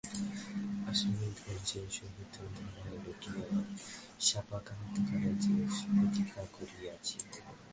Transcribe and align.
অসীম 0.89 1.11
ধৈর্যের 1.37 1.87
সহিত 1.97 2.35
ধুলায় 2.55 2.97
লুটাইয়া 3.03 3.59
শাপান্তকালের 4.27 5.35
জন্য 5.43 5.59
প্রতীক্ষা 5.91 6.43
করিয়া 6.55 6.91
আছি। 6.97 7.17